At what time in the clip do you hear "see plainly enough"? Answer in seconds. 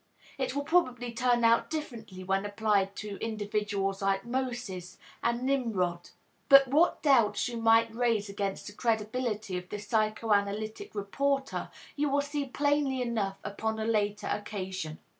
12.21-13.37